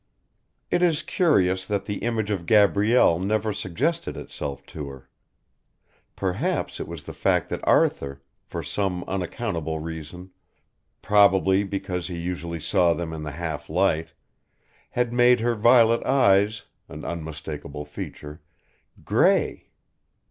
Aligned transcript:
It 0.71 0.81
is 0.81 1.03
curious 1.03 1.67
that 1.67 1.85
the 1.85 1.99
image 1.99 2.31
of 2.31 2.47
Gabrielle 2.47 3.19
never 3.19 3.53
suggested 3.53 4.17
itself 4.17 4.65
to 4.73 4.89
her. 4.89 5.11
Perhaps 6.15 6.79
it 6.79 6.87
was 6.87 7.03
the 7.03 7.13
fact 7.13 7.49
that 7.49 7.59
Arthur, 7.67 8.23
for 8.43 8.63
some 8.63 9.03
unaccountable 9.03 9.77
reason, 9.77 10.31
probably 11.03 11.63
because 11.63 12.07
he 12.07 12.17
usually 12.17 12.59
saw 12.59 12.95
them 12.95 13.13
in 13.13 13.23
a 13.27 13.31
half 13.31 13.69
light, 13.69 14.13
had 14.89 15.13
made 15.13 15.39
her 15.41 15.53
violet 15.53 16.03
eyes 16.03 16.63
an 16.89 17.05
unmistakable 17.05 17.85
feature 17.85 18.41
grey. 19.05 19.69